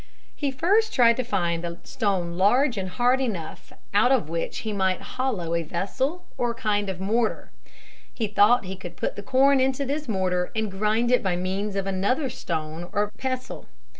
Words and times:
He 0.35 0.49
first 0.49 0.95
tried 0.95 1.15
to 1.17 1.23
find 1.23 1.63
a 1.63 1.77
stone 1.83 2.35
large 2.35 2.75
and 2.75 2.89
hard 2.89 3.21
enough 3.21 3.71
out 3.93 4.11
of 4.11 4.29
which 4.29 4.61
he 4.65 4.73
might 4.73 4.99
hollow 4.99 5.53
a 5.53 5.61
vessel 5.61 6.25
or 6.39 6.55
kind 6.55 6.89
of 6.89 6.99
mortar. 6.99 7.51
He 8.11 8.25
thought 8.25 8.65
he 8.65 8.75
could 8.75 8.97
put 8.97 9.15
the 9.15 9.21
corn 9.21 9.59
into 9.59 9.85
this 9.85 10.07
mortar 10.09 10.51
and 10.55 10.71
grind 10.71 11.11
it 11.11 11.21
by 11.21 11.35
means 11.35 11.75
of 11.75 11.85
another 11.85 12.31
stone 12.31 12.89
or 12.91 13.11
pestle. 13.19 13.67